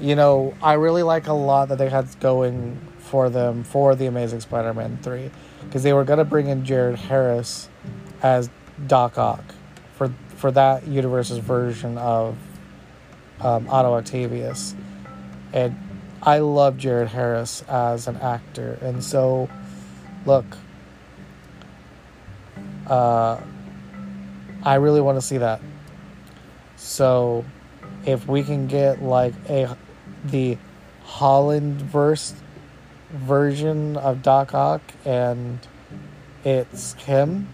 you 0.00 0.14
know, 0.14 0.54
I 0.62 0.74
really 0.74 1.02
like 1.02 1.26
a 1.26 1.32
lot 1.32 1.68
that 1.68 1.78
they 1.78 1.88
had 1.88 2.08
going 2.20 2.80
for 2.98 3.28
them 3.28 3.64
for 3.64 3.94
the 3.94 4.06
Amazing 4.06 4.40
Spider-Man 4.40 4.98
three, 5.02 5.30
because 5.64 5.82
they 5.82 5.92
were 5.92 6.04
gonna 6.04 6.24
bring 6.24 6.48
in 6.48 6.64
Jared 6.64 6.98
Harris 6.98 7.68
as 8.22 8.50
Doc 8.86 9.18
Ock 9.18 9.44
for 9.94 10.12
for 10.36 10.50
that 10.52 10.86
universe's 10.86 11.38
version 11.38 11.98
of 11.98 12.36
um, 13.40 13.68
Otto 13.68 13.94
Octavius, 13.94 14.74
and 15.52 15.76
I 16.22 16.38
love 16.38 16.78
Jared 16.78 17.08
Harris 17.08 17.62
as 17.68 18.08
an 18.08 18.16
actor, 18.16 18.78
and 18.80 19.02
so 19.02 19.48
look, 20.24 20.44
uh, 22.86 23.40
I 24.62 24.74
really 24.76 25.00
want 25.00 25.16
to 25.16 25.22
see 25.22 25.38
that. 25.38 25.60
So, 26.76 27.44
if 28.04 28.26
we 28.26 28.42
can 28.42 28.66
get 28.66 29.02
like 29.02 29.34
a 29.48 29.76
the 30.24 30.58
Holland 31.04 31.80
verse 31.80 32.34
version 33.10 33.96
of 33.96 34.22
Doc 34.22 34.54
Ock 34.54 34.82
and 35.04 35.58
it's 36.44 36.94
him 36.94 37.52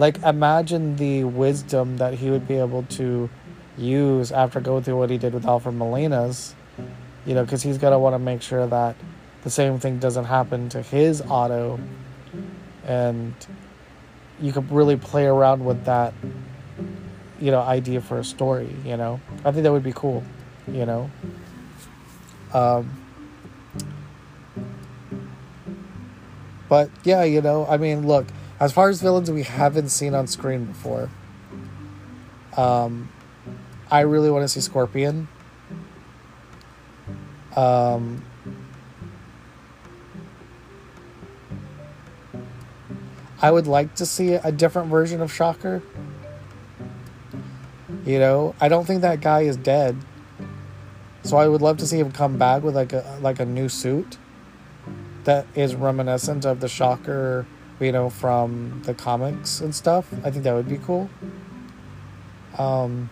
like 0.00 0.18
imagine 0.22 0.96
the 0.96 1.24
wisdom 1.24 1.98
that 1.98 2.14
he 2.14 2.30
would 2.30 2.48
be 2.48 2.56
able 2.56 2.84
to 2.84 3.28
use 3.76 4.32
after 4.32 4.58
going 4.58 4.82
through 4.82 4.96
what 4.96 5.10
he 5.10 5.18
did 5.18 5.34
with 5.34 5.44
Alfred 5.44 5.74
Molina's, 5.74 6.54
you 7.26 7.34
know, 7.34 7.44
because 7.44 7.62
he's 7.62 7.76
gonna 7.76 7.98
want 7.98 8.14
to 8.14 8.18
make 8.18 8.40
sure 8.40 8.66
that 8.66 8.96
the 9.42 9.50
same 9.50 9.78
thing 9.78 9.98
doesn't 9.98 10.24
happen 10.24 10.70
to 10.70 10.80
his 10.80 11.20
Otto, 11.20 11.78
and 12.86 13.34
you 14.40 14.52
could 14.52 14.70
really 14.72 14.96
play 14.96 15.26
around 15.26 15.64
with 15.64 15.84
that, 15.84 16.14
you 17.40 17.50
know, 17.50 17.60
idea 17.60 18.00
for 18.00 18.18
a 18.18 18.24
story. 18.24 18.68
You 18.84 18.96
know, 18.96 19.20
I 19.44 19.52
think 19.52 19.64
that 19.64 19.72
would 19.72 19.82
be 19.82 19.92
cool. 19.92 20.22
You 20.70 20.86
know. 20.86 21.10
Um, 22.52 22.90
but 26.68 26.90
yeah, 27.04 27.24
you 27.24 27.40
know, 27.40 27.66
I 27.66 27.76
mean, 27.76 28.06
look, 28.06 28.26
as 28.58 28.72
far 28.72 28.88
as 28.88 29.00
villains 29.00 29.30
we 29.30 29.42
haven't 29.42 29.88
seen 29.88 30.14
on 30.14 30.26
screen 30.26 30.66
before, 30.66 31.10
um, 32.56 33.10
I 33.90 34.00
really 34.00 34.30
want 34.30 34.44
to 34.44 34.48
see 34.48 34.60
Scorpion. 34.60 35.28
Um, 37.56 38.24
I 43.42 43.50
would 43.50 43.66
like 43.66 43.94
to 43.96 44.06
see 44.06 44.34
a 44.34 44.52
different 44.52 44.88
version 44.88 45.20
of 45.20 45.32
Shocker. 45.32 45.82
You 48.10 48.18
know, 48.18 48.54
I 48.60 48.68
don't 48.68 48.86
think 48.86 49.02
that 49.02 49.20
guy 49.20 49.42
is 49.42 49.56
dead. 49.56 49.96
So 51.22 51.36
I 51.36 51.48
would 51.48 51.62
love 51.62 51.76
to 51.78 51.86
see 51.86 51.98
him 51.98 52.10
come 52.10 52.38
back 52.38 52.62
with 52.62 52.74
like 52.74 52.92
a 52.92 53.18
like 53.20 53.40
a 53.40 53.46
new 53.46 53.68
suit 53.68 54.18
that 55.24 55.46
is 55.54 55.74
reminiscent 55.74 56.44
of 56.44 56.60
the 56.60 56.68
Shocker 56.68 57.46
you 57.80 57.92
know, 57.92 58.10
from 58.10 58.82
the 58.84 58.94
comics 58.94 59.60
and 59.60 59.74
stuff. 59.74 60.12
I 60.22 60.30
think 60.30 60.44
that 60.44 60.54
would 60.54 60.68
be 60.68 60.78
cool. 60.78 61.08
Um, 62.58 63.08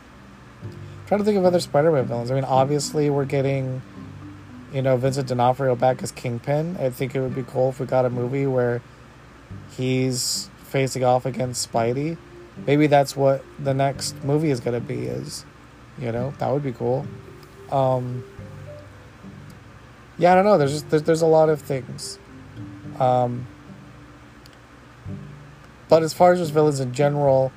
trying 1.07 1.21
to 1.21 1.25
think 1.25 1.39
of 1.39 1.45
other 1.45 1.61
Spider-Man 1.61 2.05
villains. 2.05 2.31
I 2.31 2.35
mean, 2.35 2.45
obviously 2.45 3.09
we're 3.09 3.25
getting, 3.25 3.81
you 4.73 4.83
know, 4.83 4.99
Vincent 4.99 5.29
D'Onofrio 5.29 5.75
back 5.75 6.03
as 6.03 6.13
Kingpin. 6.13 6.77
I 6.79 6.91
think 6.91 7.15
it 7.15 7.21
would 7.21 7.35
be 7.35 7.45
cool 7.45 7.71
if 7.71 7.81
we 7.81 7.87
got 7.87 8.05
a 8.05 8.11
movie 8.11 8.47
where 8.47 8.83
he's 9.71 10.51
facing 10.59 11.03
off 11.03 11.25
against 11.25 11.73
Spidey. 11.73 12.19
Maybe 12.67 12.87
that's 12.87 13.17
what 13.17 13.45
the 13.59 13.75
next 13.75 14.23
movie 14.25 14.51
is 14.51 14.61
gonna 14.61 14.81
be. 14.81 15.07
Is, 15.07 15.45
you 15.99 16.13
know, 16.13 16.35
that 16.39 16.51
would 16.51 16.63
be 16.63 16.73
cool. 16.73 17.07
Um, 17.71 18.25
yeah, 20.19 20.33
I 20.33 20.35
don't 20.35 20.45
know. 20.45 20.59
There's 20.59 20.73
just 20.73 20.91
there's, 20.91 21.03
there's 21.05 21.23
a 21.23 21.27
lot 21.27 21.49
of 21.49 21.61
things. 21.61 22.19
Um, 22.99 23.47
but 25.89 26.03
as 26.03 26.13
far 26.13 26.33
as 26.33 26.39
just 26.39 26.53
villains 26.53 26.81
in 26.81 26.93
general, 26.93 27.53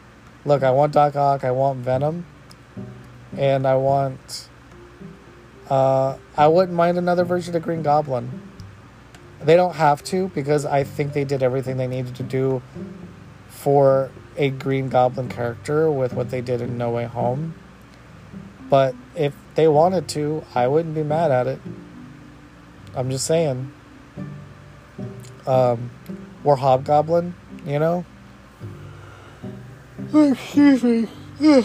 look, 0.45 0.63
I 0.63 0.71
want 0.71 0.93
Doc 0.93 1.15
Ock, 1.15 1.43
I 1.43 1.51
want 1.51 1.79
Venom, 1.79 2.25
and 3.37 3.67
I 3.67 3.75
want. 3.75 4.47
Uh, 5.69 6.17
I 6.35 6.47
wouldn't 6.47 6.75
mind 6.75 6.97
another 6.97 7.23
version 7.23 7.55
of 7.55 7.63
Green 7.63 7.81
Goblin. 7.81 8.41
They 9.41 9.55
don't 9.55 9.75
have 9.75 10.03
to 10.05 10.27
because 10.29 10.65
I 10.65 10.83
think 10.83 11.13
they 11.13 11.23
did 11.23 11.41
everything 11.41 11.77
they 11.77 11.87
needed 11.87 12.15
to 12.15 12.23
do 12.23 12.61
for 13.47 14.11
a 14.37 14.49
Green 14.49 14.89
Goblin 14.89 15.29
character 15.29 15.91
with 15.91 16.13
what 16.13 16.29
they 16.29 16.41
did 16.41 16.61
in 16.61 16.77
No 16.77 16.89
Way 16.89 17.05
Home. 17.05 17.55
But 18.69 18.95
if 19.15 19.33
they 19.55 19.67
wanted 19.67 20.07
to, 20.09 20.43
I 20.55 20.67
wouldn't 20.67 20.95
be 20.95 21.03
mad 21.03 21.31
at 21.31 21.47
it. 21.47 21.59
I'm 22.95 23.09
just 23.09 23.25
saying. 23.25 23.71
Um, 25.45 25.91
we're 26.43 26.55
Hobgoblin, 26.55 27.33
you 27.65 27.79
know? 27.79 28.05
Excuse 30.13 30.83
me. 30.83 31.07
You 31.39 31.63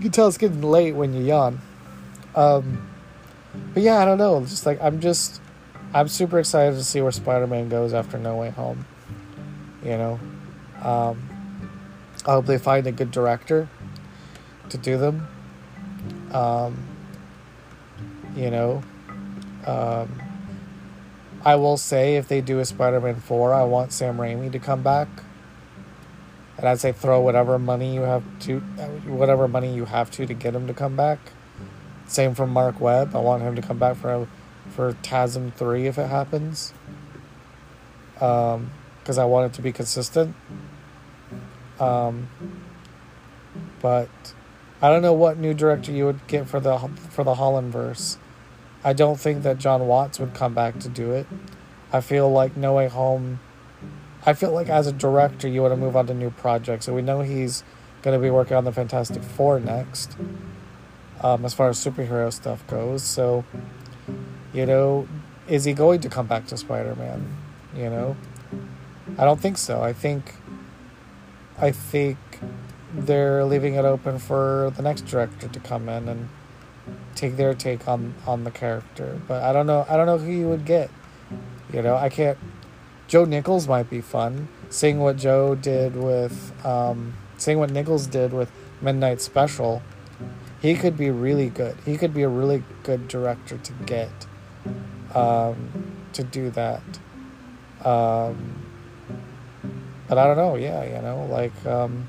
can 0.00 0.10
tell 0.10 0.28
it's 0.28 0.38
getting 0.38 0.62
late 0.62 0.92
when 0.92 1.14
you 1.14 1.22
yawn. 1.22 1.60
Um, 2.34 2.88
but 3.72 3.82
yeah, 3.82 3.98
I 3.98 4.04
don't 4.04 4.18
know. 4.18 4.40
Just 4.44 4.66
like 4.66 4.80
I'm 4.82 5.00
just, 5.00 5.40
I'm 5.92 6.08
super 6.08 6.38
excited 6.38 6.76
to 6.76 6.84
see 6.84 7.00
where 7.00 7.12
Spider-Man 7.12 7.68
goes 7.68 7.94
after 7.94 8.18
No 8.18 8.36
Way 8.36 8.50
Home. 8.50 8.86
You 9.84 9.96
know, 9.98 10.20
um, 10.82 11.28
I 12.26 12.32
hope 12.32 12.46
they 12.46 12.58
find 12.58 12.86
a 12.86 12.92
good 12.92 13.10
director 13.10 13.68
to 14.70 14.78
do 14.78 14.96
them. 14.96 15.28
Um, 16.32 16.86
you 18.34 18.50
know, 18.50 18.82
um, 19.66 20.20
I 21.44 21.56
will 21.56 21.76
say 21.76 22.16
if 22.16 22.28
they 22.28 22.40
do 22.40 22.58
a 22.58 22.64
Spider-Man 22.64 23.16
four, 23.16 23.52
I 23.52 23.64
want 23.64 23.92
Sam 23.92 24.16
Raimi 24.16 24.50
to 24.52 24.58
come 24.58 24.82
back 24.82 25.08
and 26.56 26.68
I'd 26.68 26.80
say 26.80 26.92
throw 26.92 27.20
whatever 27.20 27.58
money 27.58 27.94
you 27.94 28.02
have 28.02 28.22
to, 28.40 28.60
whatever 28.60 29.48
money 29.48 29.74
you 29.74 29.84
have 29.84 30.10
to 30.12 30.26
to 30.26 30.34
get 30.34 30.54
him 30.54 30.66
to 30.66 30.74
come 30.74 30.96
back. 30.96 31.18
Same 32.06 32.34
for 32.34 32.46
Marc 32.46 32.80
Webb. 32.80 33.14
I 33.14 33.18
want 33.18 33.42
him 33.42 33.56
to 33.56 33.62
come 33.62 33.78
back 33.78 33.96
for 33.96 34.28
for 34.70 34.92
TASM 35.02 35.52
three 35.52 35.86
if 35.86 35.98
it 35.98 36.08
happens. 36.08 36.72
Um, 38.20 38.70
because 39.00 39.18
I 39.18 39.24
want 39.24 39.52
it 39.52 39.56
to 39.56 39.62
be 39.62 39.72
consistent. 39.72 40.34
Um, 41.80 42.28
but 43.80 44.08
I 44.82 44.88
don't 44.88 45.02
know 45.02 45.12
what 45.12 45.38
new 45.38 45.54
director 45.54 45.92
you 45.92 46.06
would 46.06 46.26
get 46.26 46.48
for 46.48 46.60
the 46.60 46.78
for 47.10 47.24
the 47.24 47.36
Holland 47.36 47.72
verse. 47.72 48.18
I 48.82 48.92
don't 48.92 49.18
think 49.18 49.42
that 49.44 49.58
Jon 49.58 49.86
Watts 49.86 50.18
would 50.18 50.34
come 50.34 50.54
back 50.54 50.78
to 50.80 50.88
do 50.88 51.12
it. 51.12 51.26
I 51.92 52.00
feel 52.00 52.30
like 52.30 52.56
No 52.56 52.74
Way 52.74 52.88
Home 52.88 53.40
I 54.26 54.32
feel 54.32 54.52
like 54.52 54.68
as 54.68 54.86
a 54.86 54.92
director, 54.92 55.48
you 55.48 55.60
want 55.60 55.72
to 55.72 55.76
move 55.76 55.96
on 55.96 56.06
to 56.06 56.14
new 56.14 56.30
projects. 56.30 56.86
So 56.86 56.94
we 56.94 57.02
know 57.02 57.20
he's 57.20 57.62
going 58.02 58.18
to 58.18 58.22
be 58.22 58.30
working 58.30 58.56
on 58.56 58.64
the 58.64 58.72
Fantastic 58.72 59.22
Four 59.22 59.60
next, 59.60 60.16
um, 61.20 61.44
as 61.44 61.52
far 61.52 61.68
as 61.68 61.78
superhero 61.78 62.32
stuff 62.32 62.66
goes. 62.66 63.02
So, 63.02 63.44
you 64.54 64.64
know, 64.64 65.06
is 65.46 65.64
he 65.64 65.74
going 65.74 66.00
to 66.00 66.08
come 66.08 66.26
back 66.26 66.46
to 66.46 66.56
Spider 66.56 66.94
Man? 66.94 67.36
You 67.76 67.90
know, 67.90 68.16
I 69.18 69.24
don't 69.24 69.40
think 69.40 69.58
so. 69.58 69.82
I 69.82 69.92
think, 69.92 70.34
I 71.58 71.70
think 71.70 72.18
they're 72.92 73.44
leaving 73.44 73.74
it 73.74 73.84
open 73.84 74.18
for 74.18 74.72
the 74.76 74.82
next 74.82 75.02
director 75.02 75.48
to 75.48 75.60
come 75.60 75.88
in 75.88 76.08
and 76.08 76.28
take 77.14 77.36
their 77.36 77.54
take 77.54 77.86
on 77.88 78.14
on 78.26 78.44
the 78.44 78.50
character. 78.50 79.20
But 79.26 79.42
I 79.42 79.52
don't 79.52 79.66
know. 79.66 79.86
I 79.88 79.96
don't 79.96 80.06
know 80.06 80.18
who 80.18 80.30
you 80.30 80.48
would 80.48 80.64
get. 80.64 80.90
You 81.72 81.82
know, 81.82 81.96
I 81.96 82.08
can't 82.08 82.38
Joe 83.06 83.24
Nichols 83.24 83.68
might 83.68 83.90
be 83.90 84.00
fun. 84.00 84.48
Seeing 84.70 84.98
what 84.98 85.16
Joe 85.16 85.54
did 85.54 85.94
with, 85.94 86.52
um, 86.64 87.14
seeing 87.36 87.58
what 87.58 87.70
Nichols 87.70 88.06
did 88.06 88.32
with 88.32 88.50
Midnight 88.80 89.20
Special, 89.20 89.82
he 90.60 90.74
could 90.74 90.96
be 90.96 91.10
really 91.10 91.50
good. 91.50 91.76
He 91.84 91.96
could 91.96 92.14
be 92.14 92.22
a 92.22 92.28
really 92.28 92.64
good 92.82 93.06
director 93.06 93.58
to 93.58 93.72
get 93.84 94.10
um, 95.14 95.92
to 96.14 96.24
do 96.24 96.50
that. 96.50 96.82
Um, 97.84 98.63
but 100.14 100.20
I 100.20 100.26
don't 100.28 100.36
know. 100.36 100.54
Yeah, 100.54 100.84
you 100.84 101.02
know, 101.02 101.26
like 101.28 101.66
um, 101.66 102.06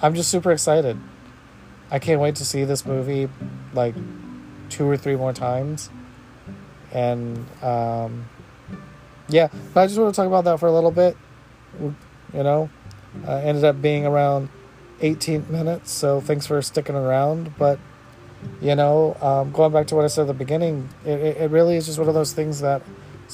I'm 0.00 0.14
just 0.14 0.30
super 0.30 0.52
excited. 0.52 0.96
I 1.90 1.98
can't 1.98 2.20
wait 2.20 2.36
to 2.36 2.44
see 2.44 2.62
this 2.62 2.86
movie 2.86 3.28
like 3.74 3.96
two 4.68 4.88
or 4.88 4.96
three 4.96 5.16
more 5.16 5.32
times 5.32 5.90
and 6.92 7.36
um, 7.62 8.28
yeah, 9.28 9.48
but 9.74 9.80
I 9.80 9.86
just 9.88 9.98
want 9.98 10.14
to 10.14 10.16
talk 10.16 10.28
about 10.28 10.44
that 10.44 10.60
for 10.60 10.66
a 10.66 10.72
little 10.72 10.92
bit. 10.92 11.16
You 11.80 11.94
know, 12.32 12.70
uh, 13.26 13.36
ended 13.38 13.64
up 13.64 13.82
being 13.82 14.06
around 14.06 14.50
18 15.00 15.50
minutes, 15.50 15.90
so 15.90 16.20
thanks 16.20 16.46
for 16.46 16.62
sticking 16.62 16.94
around. 16.94 17.56
But 17.58 17.80
you 18.60 18.76
know, 18.76 19.16
um, 19.20 19.50
going 19.50 19.72
back 19.72 19.88
to 19.88 19.96
what 19.96 20.04
I 20.04 20.08
said 20.08 20.22
at 20.22 20.28
the 20.28 20.34
beginning, 20.34 20.90
it, 21.04 21.18
it 21.18 21.50
really 21.50 21.76
is 21.76 21.86
just 21.86 21.98
one 21.98 22.06
of 22.06 22.14
those 22.14 22.32
things 22.32 22.60
that 22.60 22.82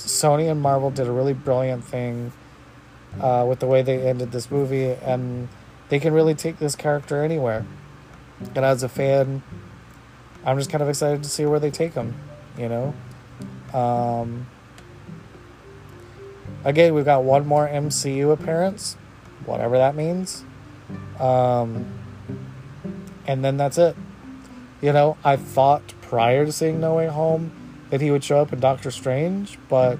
Sony 0.07 0.51
and 0.51 0.61
Marvel 0.61 0.91
did 0.91 1.07
a 1.07 1.13
really 1.13 1.35
brilliant 1.35 1.85
thing 1.85 2.33
uh, 3.21 3.45
with 3.49 3.59
the 3.61 3.67
way 3.67 3.83
they 3.83 4.07
ended 4.09 4.33
this 4.33 4.51
movie, 4.51 4.91
and 4.91 5.49
they 5.89 5.99
can 5.99 6.13
really 6.13 6.35
take 6.35 6.59
this 6.59 6.77
character 6.77 7.23
anywhere. 7.23 7.67
And 8.55 8.65
as 8.65 8.83
a 8.83 8.89
fan, 8.89 9.43
I'm 10.45 10.59
just 10.59 10.71
kind 10.71 10.83
of 10.83 10.89
excited 10.89 11.23
to 11.23 11.29
see 11.29 11.45
where 11.47 11.59
they 11.59 11.71
take 11.71 11.95
him. 11.95 12.15
You 12.57 12.69
know. 12.69 12.95
Um, 13.75 14.47
again, 16.65 16.95
we've 16.95 17.05
got 17.05 17.25
one 17.25 17.47
more 17.47 17.69
MCU 17.69 18.33
appearance, 18.33 18.97
whatever 19.45 19.77
that 19.79 19.95
means. 19.95 20.45
Um, 21.19 21.87
and 23.27 23.45
then 23.45 23.57
that's 23.57 23.79
it. 23.79 23.97
You 24.81 24.93
know, 24.93 25.17
I 25.25 25.37
thought 25.37 25.95
prior 26.03 26.47
to 26.47 26.53
seeing 26.53 26.81
No 26.81 26.95
Way 26.95 27.09
Home 27.09 27.53
that 27.91 28.01
he 28.01 28.11
would 28.11 28.23
show 28.23 28.41
up 28.41 28.53
in 28.53 28.61
Doctor 28.61 28.91
Strange, 28.91 29.59
but 29.69 29.99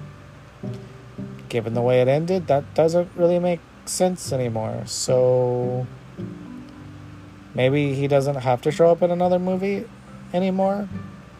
given 1.49 1.73
the 1.73 1.81
way 1.81 2.01
it 2.01 2.07
ended, 2.07 2.47
that 2.47 2.73
doesn't 2.75 3.09
really 3.15 3.39
make 3.39 3.59
sense 3.85 4.31
anymore. 4.31 4.83
So 4.85 5.87
maybe 7.53 7.95
he 7.95 8.07
doesn't 8.07 8.35
have 8.35 8.61
to 8.61 8.71
show 8.71 8.91
up 8.91 9.01
in 9.01 9.11
another 9.11 9.39
movie 9.39 9.85
anymore. 10.33 10.87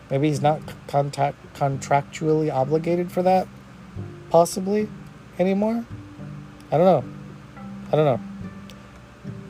Maybe 0.09 0.29
he's 0.29 0.41
not 0.41 0.61
contact, 0.87 1.37
contractually 1.53 2.51
obligated 2.51 3.11
for 3.11 3.21
that, 3.21 3.47
possibly, 4.31 4.89
anymore. 5.37 5.85
I 6.71 6.77
don't 6.77 6.85
know. 6.85 7.03
I 7.91 7.95
don't 7.95 8.19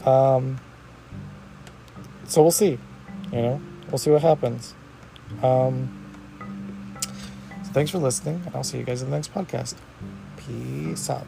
know. 0.05 0.11
Um, 0.11 0.59
so 2.25 2.41
we'll 2.41 2.51
see. 2.51 2.77
You 3.31 3.41
know, 3.41 3.61
we'll 3.89 3.97
see 3.97 4.11
what 4.11 4.21
happens. 4.21 4.73
Um, 5.41 5.98
thanks 7.73 7.91
for 7.91 7.97
listening, 7.99 8.41
and 8.45 8.55
I'll 8.55 8.63
see 8.63 8.77
you 8.77 8.83
guys 8.83 9.01
in 9.01 9.09
the 9.09 9.15
next 9.15 9.33
podcast. 9.33 9.75
Peace 10.37 11.09
out. 11.09 11.27